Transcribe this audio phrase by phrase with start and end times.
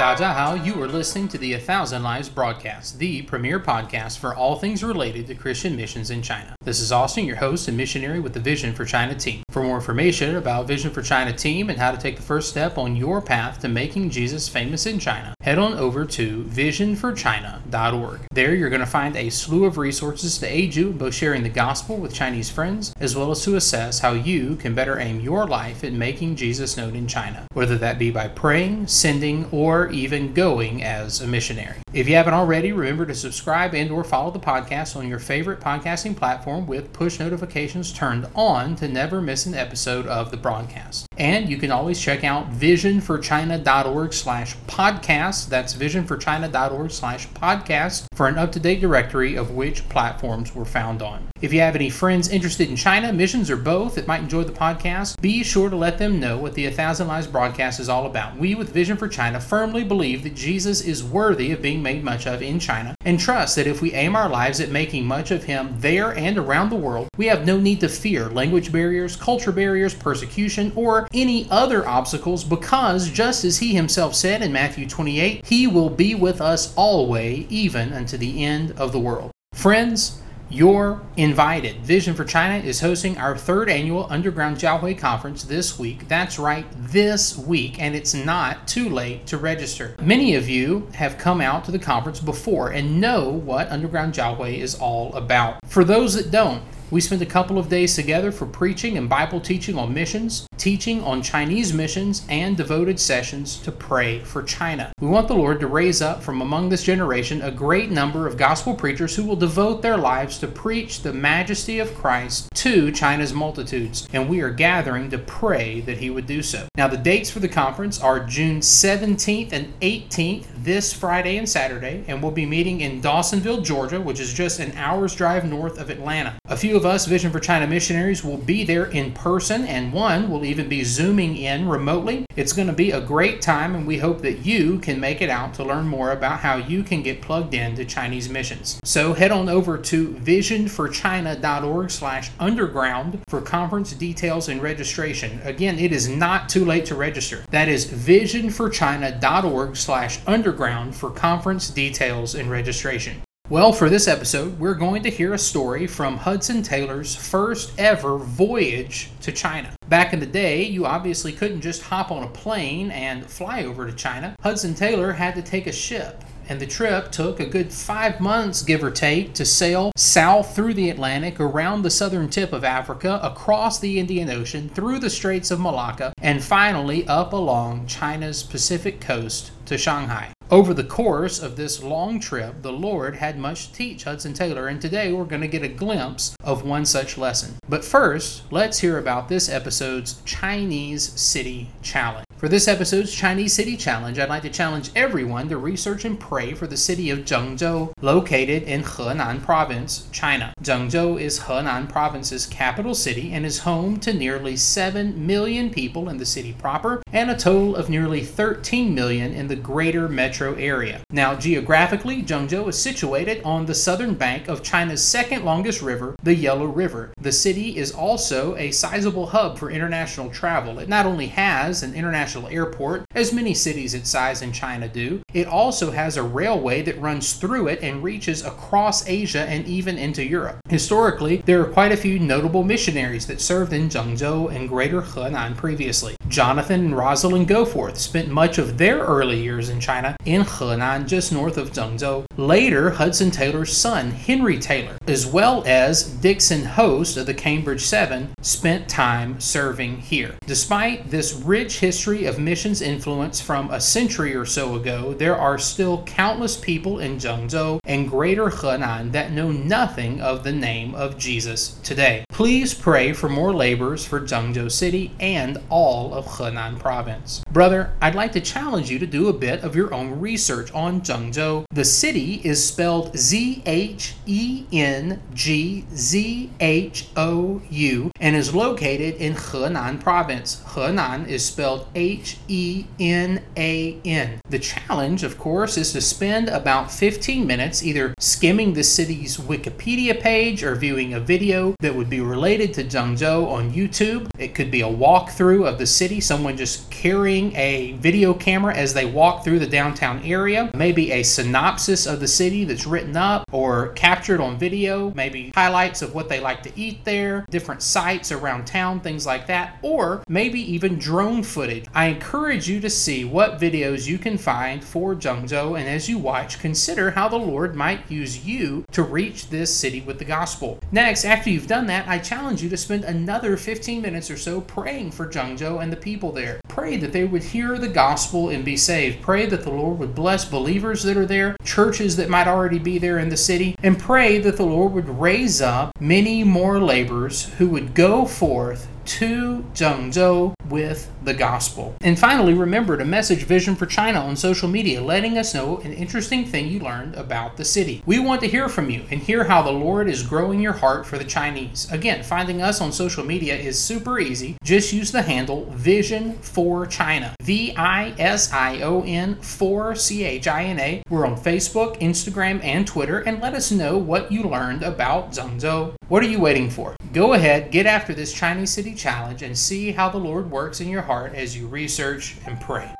[0.00, 4.56] Dajahao, you are listening to the A Thousand Lives broadcast, the premier podcast for all
[4.56, 6.56] things related to Christian missions in China.
[6.62, 9.42] This is Austin, your host and missionary with the Vision for China team.
[9.50, 12.78] For more information about Vision for China team and how to take the first step
[12.78, 18.20] on your path to making Jesus famous in China, head on over to visionforchina.org.
[18.32, 21.48] There you're going to find a slew of resources to aid you both sharing the
[21.48, 25.48] gospel with Chinese friends as well as to assess how you can better aim your
[25.48, 30.32] life at making Jesus known in China, whether that be by praying, sending, or even
[30.32, 31.78] going as a missionary.
[31.92, 35.58] If you haven't already, remember to subscribe and or follow the podcast on your favorite
[35.58, 41.06] podcasting platform with push notifications turned on to never miss an episode of the broadcast.
[41.16, 45.48] And you can always check out visionforchina.org slash podcast.
[45.48, 51.28] That's visionforchina.org slash podcast for an up-to-date directory of which platforms we're found on.
[51.42, 54.52] If you have any friends interested in China, missions, or both that might enjoy the
[54.52, 58.04] podcast, be sure to let them know what the A Thousand Lives broadcast is all
[58.04, 58.36] about.
[58.36, 62.26] We with Vision for China firmly believe that Jesus is worthy of being made much
[62.26, 65.44] of in China and trust that if we aim our lives at making much of
[65.44, 69.29] him there and around the world, we have no need to fear language barriers, culture
[69.38, 75.46] barriers, persecution, or any other obstacles because just as he himself said in Matthew 28,
[75.46, 79.30] he will be with us always, even unto the end of the world.
[79.52, 80.20] Friends,
[80.52, 81.76] you're invited.
[81.82, 86.08] Vision for China is hosting our third annual Underground Jiahui Conference this week.
[86.08, 89.94] That's right, this week, and it's not too late to register.
[90.02, 94.58] Many of you have come out to the conference before and know what Underground Jiahui
[94.58, 95.60] is all about.
[95.68, 99.40] For those that don't, we spent a couple of days together for preaching and Bible
[99.40, 104.92] teaching on missions, teaching on Chinese missions, and devoted sessions to pray for China.
[105.00, 108.36] We want the Lord to raise up from among this generation a great number of
[108.36, 113.32] gospel preachers who will devote their lives to preach the majesty of Christ to China's
[113.32, 116.68] multitudes, and we are gathering to pray that He would do so.
[116.76, 122.04] Now, the dates for the conference are June 17th and 18th, this Friday and Saturday,
[122.06, 125.88] and we'll be meeting in Dawsonville, Georgia, which is just an hour's drive north of
[125.88, 126.36] Atlanta.
[126.46, 130.30] A few of us Vision for China missionaries will be there in person, and one
[130.30, 132.26] will even be zooming in remotely.
[132.36, 135.30] It's going to be a great time, and we hope that you can make it
[135.30, 138.80] out to learn more about how you can get plugged in to Chinese missions.
[138.84, 145.40] So head on over to visionforchina.org slash underground for conference details and registration.
[145.44, 147.44] Again, it is not too late to register.
[147.50, 153.22] That is visionforchina.org slash underground for conference details and registration.
[153.50, 158.16] Well, for this episode, we're going to hear a story from Hudson Taylor's first ever
[158.16, 159.74] voyage to China.
[159.88, 163.90] Back in the day, you obviously couldn't just hop on a plane and fly over
[163.90, 164.36] to China.
[164.40, 168.62] Hudson Taylor had to take a ship and the trip took a good five months,
[168.62, 173.18] give or take, to sail south through the Atlantic, around the southern tip of Africa,
[173.20, 179.00] across the Indian Ocean, through the Straits of Malacca, and finally up along China's Pacific
[179.00, 180.32] coast to Shanghai.
[180.50, 184.66] Over the course of this long trip, the Lord had much to teach Hudson Taylor,
[184.66, 187.54] and today we're going to get a glimpse of one such lesson.
[187.68, 192.26] But first, let's hear about this episode's Chinese City Challenge.
[192.40, 196.54] For this episode's Chinese City Challenge, I'd like to challenge everyone to research and pray
[196.54, 200.54] for the city of Zhengzhou, located in Henan Province, China.
[200.62, 206.16] Zhengzhou is Henan Province's capital city and is home to nearly 7 million people in
[206.16, 211.02] the city proper and a total of nearly 13 million in the greater metro area.
[211.10, 216.34] Now, geographically, Zhengzhou is situated on the southern bank of China's second longest river, the
[216.34, 217.12] Yellow River.
[217.20, 220.78] The city is also a sizable hub for international travel.
[220.78, 225.20] It not only has an international airport, as many cities its size in China do,
[225.34, 229.98] it also has a railway that runs through it and reaches across Asia and even
[229.98, 230.60] into Europe.
[230.68, 235.56] Historically, there are quite a few notable missionaries that served in Zhengzhou and Greater Henan
[235.56, 236.14] previously.
[236.30, 241.32] Jonathan and Rosalind Goforth spent much of their early years in China in Henan, just
[241.32, 242.24] north of Zhengzhou.
[242.36, 248.32] Later, Hudson Taylor's son, Henry Taylor, as well as Dixon Hoste of the Cambridge Seven,
[248.42, 250.36] spent time serving here.
[250.46, 255.58] Despite this rich history of missions influence from a century or so ago, there are
[255.58, 261.18] still countless people in Zhengzhou and Greater Henan that know nothing of the name of
[261.18, 262.24] Jesus today.
[262.30, 267.42] Please pray for more laborers for Zhengzhou City and all of Henan Province.
[267.50, 271.00] Brother, I'd like to challenge you to do a bit of your own research on
[271.00, 271.64] Zhengzhou.
[271.72, 278.54] The city is spelled Z H E N G Z H O U and is
[278.54, 280.62] located in Henan Province.
[280.66, 284.40] Henan is spelled H E N A N.
[284.48, 290.18] The challenge, of course, is to spend about 15 minutes either skimming the city's Wikipedia
[290.18, 294.28] page or viewing a video that would be related to Zhengzhou on YouTube.
[294.38, 298.92] It could be a walkthrough of the city, someone just carrying a video camera as
[298.92, 300.68] they walk through the downtown area.
[300.74, 306.02] Maybe a synopsis of the city that's written up or captured on video, maybe highlights
[306.02, 310.24] of what they like to eat there, different sites around town, things like that, or
[310.26, 311.86] maybe even drone footage.
[311.94, 316.18] I encourage you to see what videos you can find for Zhengzhou, and as you
[316.18, 320.80] watch, consider how the Lord might use you to reach this city with the gospel.
[320.90, 324.60] Next, after you've done that, I challenge you to spend another 15 minutes or so
[324.60, 326.60] praying for Zhengzhou and the people there.
[326.68, 329.22] Pray that they would hear the gospel and be saved.
[329.22, 332.98] Pray that the Lord would bless believers that are there, churches that might already be
[332.98, 337.50] there in the city, and pray that the Lord would raise up many more laborers
[337.58, 341.94] who would go forth to Zhengzhou with the gospel.
[342.00, 345.92] And finally, remember to message Vision for China on social media, letting us know an
[345.92, 348.02] interesting thing you learned about the city.
[348.06, 351.06] We want to hear from you and hear how the Lord is growing your heart
[351.06, 351.90] for the Chinese.
[351.90, 354.56] Again, finding us on social media is super easy.
[354.62, 357.34] Just use the handle Vision for China.
[357.42, 361.02] V I S I O N 4 C H I N A.
[361.10, 365.94] We're on Facebook, Instagram, and Twitter, and let us know what you learned about Zhengzhou.
[366.08, 366.96] What are you waiting for?
[367.12, 370.88] Go ahead, get after this Chinese City Challenge, and see how the Lord works in
[370.88, 372.94] your heart as you research and pray.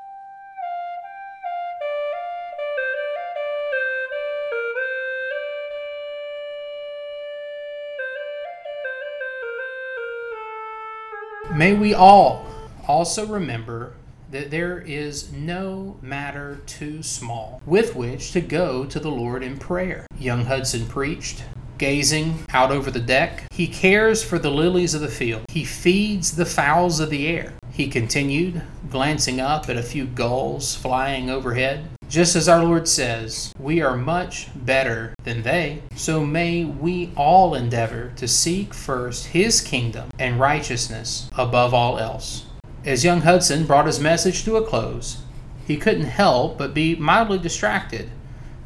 [11.54, 12.44] May we all
[12.88, 13.92] also remember
[14.32, 19.56] that there is no matter too small with which to go to the Lord in
[19.56, 20.06] prayer.
[20.18, 21.44] Young Hudson preached,
[21.80, 23.44] gazing out over the deck.
[23.52, 25.46] He cares for the lilies of the field.
[25.48, 27.54] He feeds the fowls of the air.
[27.72, 28.60] He continued,
[28.90, 31.88] glancing up at a few gulls flying overhead.
[32.06, 35.82] Just as our Lord says, we are much better than they.
[35.96, 42.44] So may we all endeavor to seek first His kingdom and righteousness above all else.
[42.84, 45.22] As young Hudson brought his message to a close,
[45.66, 48.10] he couldn't help but be mildly distracted,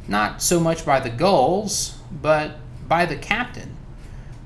[0.05, 3.75] not so much by the gulls, but by the captain,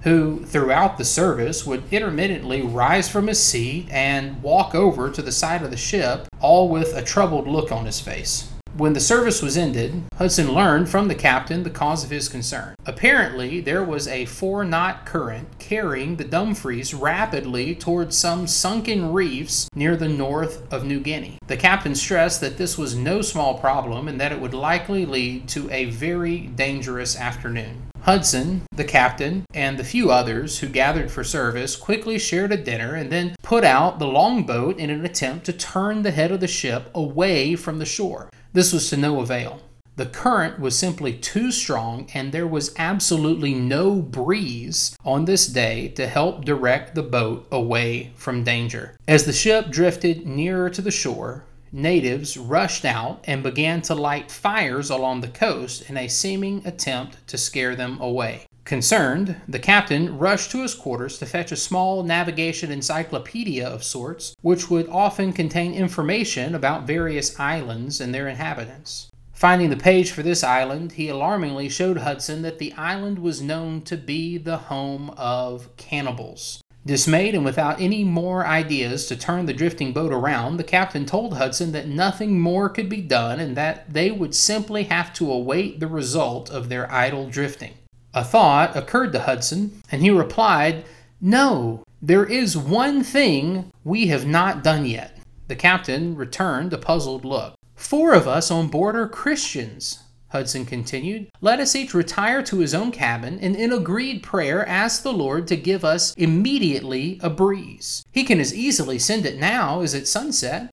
[0.01, 5.31] who throughout the service would intermittently rise from his seat and walk over to the
[5.31, 8.49] side of the ship, all with a troubled look on his face.
[8.77, 12.75] When the service was ended, Hudson learned from the captain the cause of his concern.
[12.85, 19.67] Apparently, there was a four knot current carrying the Dumfries rapidly towards some sunken reefs
[19.75, 21.39] near the north of New Guinea.
[21.47, 25.49] The captain stressed that this was no small problem and that it would likely lead
[25.49, 27.88] to a very dangerous afternoon.
[28.03, 32.95] Hudson, the captain, and the few others who gathered for service quickly shared a dinner
[32.95, 36.47] and then put out the longboat in an attempt to turn the head of the
[36.47, 38.29] ship away from the shore.
[38.53, 39.61] This was to no avail.
[39.99, 45.89] The current was simply too strong, and there was absolutely no breeze on this day
[45.89, 48.95] to help direct the boat away from danger.
[49.09, 54.31] As the ship drifted nearer to the shore, natives rushed out and began to light
[54.31, 58.45] fires along the coast in a seeming attempt to scare them away.
[58.65, 64.35] Concerned, the captain rushed to his quarters to fetch a small navigation encyclopedia of sorts,
[64.41, 69.09] which would often contain information about various islands and their inhabitants.
[69.33, 73.81] Finding the page for this island, he alarmingly showed Hudson that the island was known
[73.83, 76.61] to be the home of cannibals.
[76.85, 81.37] Dismayed and without any more ideas to turn the drifting boat around, the captain told
[81.37, 85.79] Hudson that nothing more could be done and that they would simply have to await
[85.79, 87.73] the result of their idle drifting.
[88.13, 90.85] A thought occurred to Hudson, and he replied,
[91.21, 95.17] No, there is one thing we have not done yet.
[95.47, 97.55] The captain returned a puzzled look.
[97.75, 101.29] Four of us on board are Christians, Hudson continued.
[101.41, 105.47] Let us each retire to his own cabin and in agreed prayer ask the Lord
[105.47, 108.03] to give us immediately a breeze.
[108.11, 110.69] He can as easily send it now as at sunset.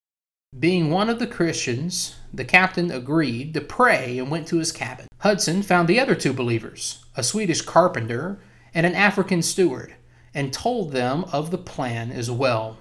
[0.57, 5.07] Being one of the Christians, the captain agreed to pray and went to his cabin.
[5.19, 8.39] Hudson found the other two believers, a Swedish carpenter
[8.73, 9.95] and an African steward,
[10.33, 12.77] and told them of the plan as well.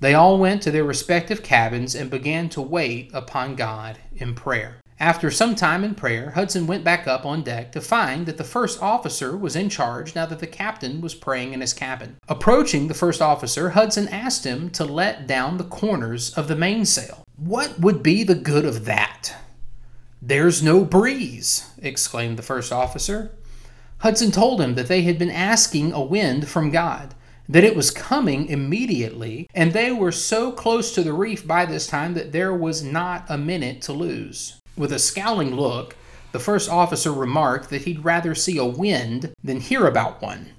[0.00, 4.76] They all went to their respective cabins and began to wait upon God in prayer.
[5.00, 8.44] After some time in prayer, Hudson went back up on deck to find that the
[8.44, 12.16] first officer was in charge now that the captain was praying in his cabin.
[12.28, 17.24] Approaching the first officer, Hudson asked him to let down the corners of the mainsail.
[17.36, 19.34] What would be the good of that?
[20.22, 23.32] There's no breeze, exclaimed the first officer.
[23.98, 27.16] Hudson told him that they had been asking a wind from God,
[27.48, 31.88] that it was coming immediately, and they were so close to the reef by this
[31.88, 34.60] time that there was not a minute to lose.
[34.76, 35.96] With a scowling look,
[36.32, 40.50] the first officer remarked that he'd rather see a wind than hear about one.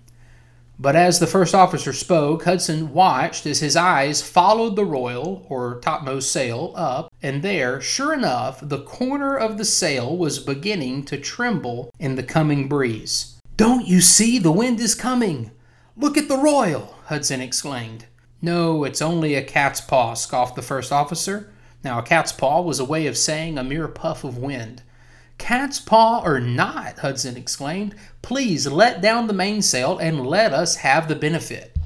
[0.80, 5.80] But as the first officer spoke, Hudson watched as his eyes followed the royal, or
[5.80, 11.18] topmost sail, up, and there, sure enough, the corner of the sail was beginning to
[11.18, 13.40] tremble in the coming breeze.
[13.58, 15.52] Don't you see the wind is coming?
[15.96, 18.06] Look at the royal, Hudson exclaimed.
[18.42, 21.50] No, it's only a cat's paw, scoffed the first officer.
[21.86, 24.82] Now, a cat's paw was a way of saying a mere puff of wind.
[25.38, 31.08] Cat's paw or not, Hudson exclaimed, please let down the mainsail and let us have
[31.08, 31.78] the benefit.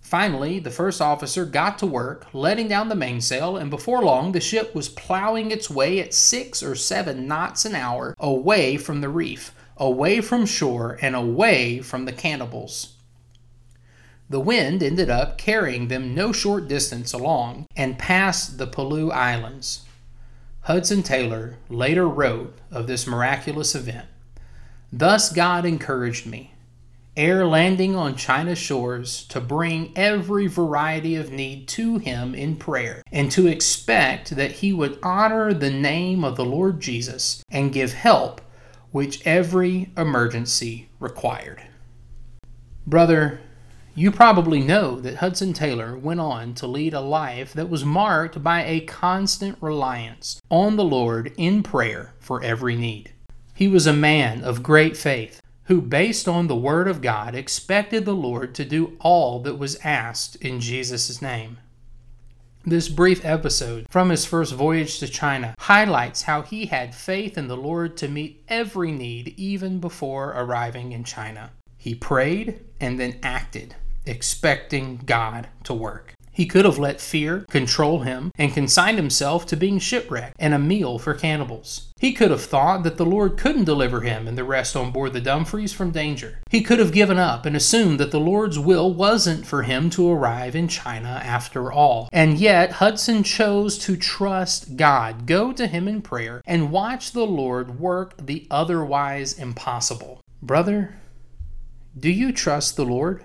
[0.00, 4.40] Finally, the first officer got to work, letting down the mainsail, and before long the
[4.40, 9.08] ship was plowing its way at six or seven knots an hour away from the
[9.08, 12.94] reef, away from shore, and away from the cannibals.
[14.32, 19.84] The wind ended up carrying them no short distance along and past the Pelew Islands.
[20.62, 24.06] Hudson Taylor later wrote of this miraculous event
[24.90, 26.54] Thus God encouraged me,
[27.14, 33.02] ere landing on China's shores, to bring every variety of need to Him in prayer,
[33.12, 37.92] and to expect that He would honor the name of the Lord Jesus and give
[37.92, 38.40] help
[38.92, 41.62] which every emergency required.
[42.86, 43.38] Brother,
[43.94, 48.42] you probably know that Hudson Taylor went on to lead a life that was marked
[48.42, 53.12] by a constant reliance on the Lord in prayer for every need.
[53.54, 58.06] He was a man of great faith who, based on the Word of God, expected
[58.06, 61.58] the Lord to do all that was asked in Jesus' name.
[62.64, 67.48] This brief episode from his first voyage to China highlights how he had faith in
[67.48, 71.50] the Lord to meet every need even before arriving in China.
[71.76, 73.74] He prayed and then acted
[74.06, 76.14] expecting God to work.
[76.34, 80.58] He could have let fear control him and consigned himself to being shipwrecked and a
[80.58, 81.92] meal for cannibals.
[82.00, 85.12] He could have thought that the Lord couldn't deliver him and the rest on board
[85.12, 86.40] the Dumfries from danger.
[86.48, 90.10] He could have given up and assumed that the Lord's will wasn't for him to
[90.10, 92.08] arrive in China after all.
[92.12, 97.26] And yet, Hudson chose to trust God, go to him in prayer, and watch the
[97.26, 100.22] Lord work the otherwise impossible.
[100.40, 100.96] Brother,
[101.98, 103.22] do you trust the Lord?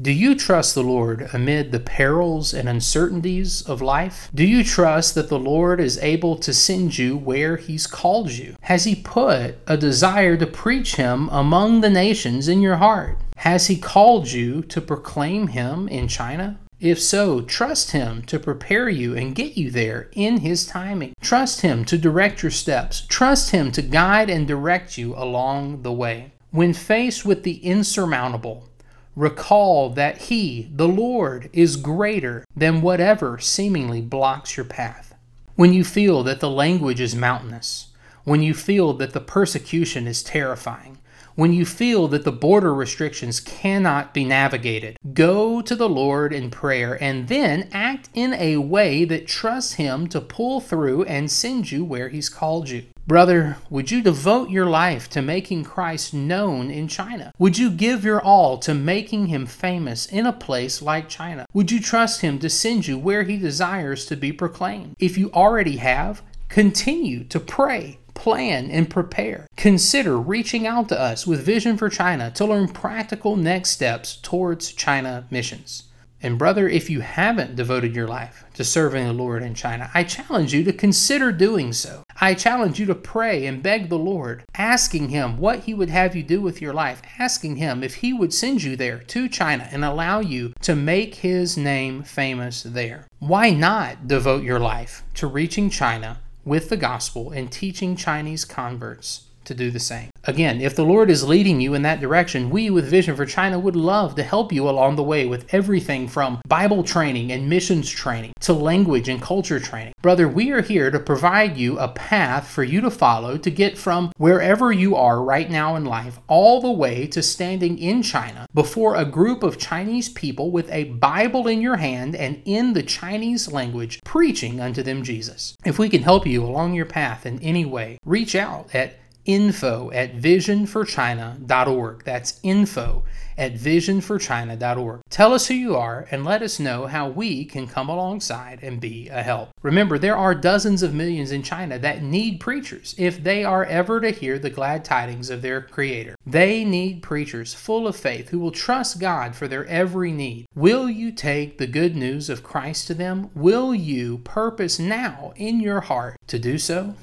[0.00, 4.28] Do you trust the Lord amid the perils and uncertainties of life?
[4.34, 8.56] Do you trust that the Lord is able to send you where He's called you?
[8.62, 13.18] Has He put a desire to preach Him among the nations in your heart?
[13.36, 16.58] Has He called you to proclaim Him in China?
[16.80, 21.12] If so, trust Him to prepare you and get you there in His timing.
[21.20, 23.06] Trust Him to direct your steps.
[23.08, 26.32] Trust Him to guide and direct you along the way.
[26.50, 28.68] When faced with the insurmountable,
[29.16, 35.14] Recall that He, the Lord, is greater than whatever seemingly blocks your path.
[35.54, 37.88] When you feel that the language is mountainous,
[38.24, 40.98] when you feel that the persecution is terrifying,
[41.36, 46.50] when you feel that the border restrictions cannot be navigated, go to the Lord in
[46.50, 51.70] prayer and then act in a way that trusts Him to pull through and send
[51.70, 52.84] you where He's called you.
[53.06, 57.32] Brother, would you devote your life to making Christ known in China?
[57.38, 61.44] Would you give your all to making him famous in a place like China?
[61.52, 64.96] Would you trust him to send you where he desires to be proclaimed?
[64.98, 69.46] If you already have, continue to pray plan, and prepare.
[69.56, 74.72] Consider reaching out to us with Vision for China to learn practical next steps towards
[74.72, 75.84] China missions.
[76.24, 80.04] And, brother, if you haven't devoted your life to serving the Lord in China, I
[80.04, 82.02] challenge you to consider doing so.
[82.18, 86.16] I challenge you to pray and beg the Lord, asking Him what He would have
[86.16, 89.68] you do with your life, asking Him if He would send you there to China
[89.70, 93.06] and allow you to make His name famous there.
[93.18, 99.26] Why not devote your life to reaching China with the gospel and teaching Chinese converts
[99.44, 100.10] to do the same.
[100.24, 103.58] Again, if the Lord is leading you in that direction, we with Vision for China
[103.58, 107.90] would love to help you along the way with everything from Bible training and missions
[107.90, 109.92] training to language and culture training.
[110.00, 113.76] Brother, we are here to provide you a path for you to follow to get
[113.76, 118.46] from wherever you are right now in life all the way to standing in China
[118.54, 122.82] before a group of Chinese people with a Bible in your hand and in the
[122.82, 125.56] Chinese language preaching unto them Jesus.
[125.64, 129.90] If we can help you along your path in any way, reach out at info
[129.92, 132.04] at visionforchina.org.
[132.04, 133.04] That's info
[133.36, 135.00] at visionforchina.org.
[135.10, 138.80] Tell us who you are and let us know how we can come alongside and
[138.80, 139.50] be a help.
[139.62, 144.00] Remember, there are dozens of millions in China that need preachers if they are ever
[144.00, 146.16] to hear the glad tidings of their Creator.
[146.26, 150.46] They need preachers full of faith who will trust God for their every need.
[150.54, 153.30] Will you take the good news of Christ to them?
[153.34, 156.94] Will you purpose now in your heart to do so?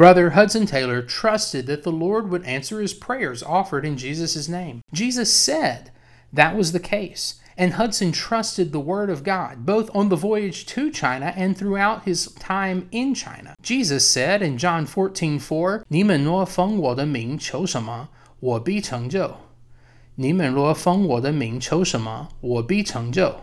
[0.00, 4.80] Brother Hudson Taylor trusted that the Lord would answer his prayers offered in Jesus' name.
[4.94, 5.90] Jesus said
[6.32, 7.34] that was the case.
[7.58, 12.04] And Hudson trusted the Word of God, both on the voyage to China and throughout
[12.04, 13.54] his time in China.
[13.60, 18.08] Jesus said in John 14 4, 你们若奉我的名求什么，
[18.40, 19.36] 我必成就。
[20.14, 23.40] 你们若奉我的名求什么，我必成就。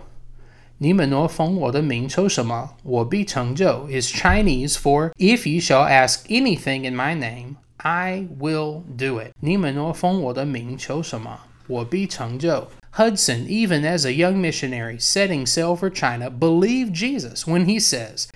[0.81, 9.19] 你们若奉我的名求什么，我必成就 is Chinese for if you shall ask anything in my name, I will do
[9.19, 9.31] it.
[9.39, 12.67] 你们若奉我的名求什么，我必成就。
[12.97, 18.27] Hudson, even as a young missionary setting sail for China, believed Jesus when he says,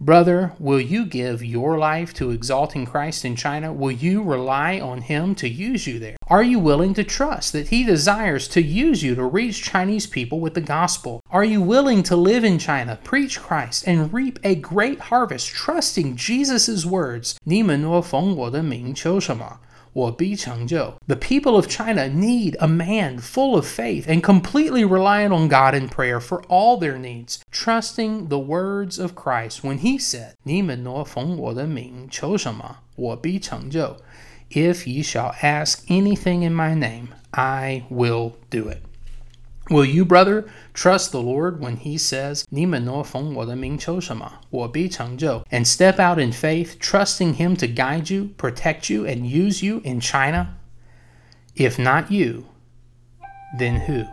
[0.00, 3.72] Brother, will you give your life to exalting Christ in China?
[3.72, 6.16] Will you rely on him to use you there?
[6.28, 10.38] Are you willing to trust that he desires to use you to reach Chinese people
[10.38, 11.20] with the gospel?
[11.30, 16.14] Are you willing to live in China, preach Christ, and reap a great harvest, trusting
[16.14, 17.34] Jesus' words?
[17.42, 19.58] 你们若奉我的名求什么
[21.07, 25.75] ？the people of China need a man full of faith and completely reliant on God
[25.75, 30.35] in prayer for all their needs, trusting the words of Christ when he said,
[34.49, 38.83] If ye shall ask anything in my name, I will do it.
[39.70, 46.78] Will you, brother, trust the Lord when He says, 你们若奉我的名求什么，我必成就, and step out in faith,
[46.78, 50.54] trusting Him to guide you, protect you, and use you in China?
[51.56, 52.44] If not you,
[53.58, 54.04] then who?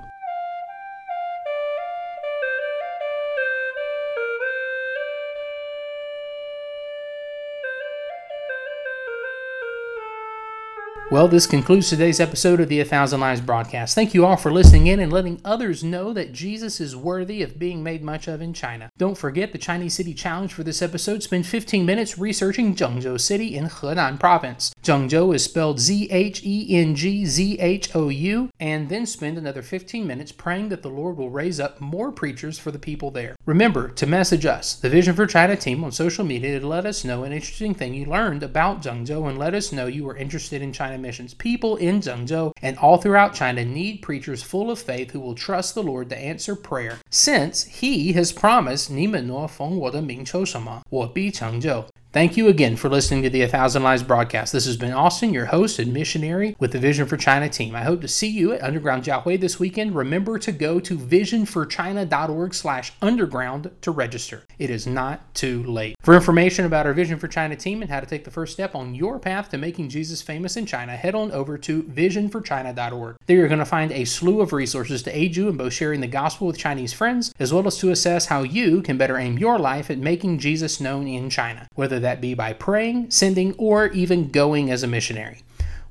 [11.10, 13.94] Well, this concludes today's episode of the A Thousand Lives broadcast.
[13.94, 17.58] Thank you all for listening in and letting others know that Jesus is worthy of
[17.58, 18.90] being made much of in China.
[18.98, 21.22] Don't forget the Chinese City Challenge for this episode.
[21.22, 24.74] Spend 15 minutes researching Zhengzhou City in Henan Province.
[24.82, 29.38] Zhengzhou is spelled Z H E N G Z H O U, and then spend
[29.38, 33.10] another 15 minutes praying that the Lord will raise up more preachers for the people
[33.10, 33.34] there.
[33.46, 37.02] Remember to message us, the Vision for China team, on social media to let us
[37.02, 40.60] know an interesting thing you learned about Zhengzhou and let us know you were interested
[40.60, 41.33] in China missions.
[41.33, 45.75] People in Zhengzhou and all throughout China need preachers full of faith who will trust
[45.75, 51.85] the Lord to answer prayer, since He has promised 你们若奉我的名求什么，我必成就。
[52.10, 54.54] Thank you again for listening to the A Thousand Lives broadcast.
[54.54, 57.76] This has been Austin, your host and missionary with the Vision for China team.
[57.76, 59.94] I hope to see you at Underground Jiahui this weekend.
[59.94, 64.44] Remember to go to visionforchina.org slash underground to register.
[64.58, 65.96] It is not too late.
[66.00, 68.74] For information about our Vision for China team and how to take the first step
[68.74, 73.16] on your path to making Jesus famous in China, head on over to visionforchina.org.
[73.26, 76.00] There you're going to find a slew of resources to aid you in both sharing
[76.00, 79.36] the gospel with Chinese friends, as well as to assess how you can better aim
[79.36, 83.54] your life at making Jesus known in China, whether whether that be by praying, sending,
[83.58, 85.42] or even going as a missionary.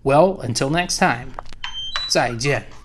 [0.04, 1.34] Well, until next time,
[2.08, 2.77] 再见。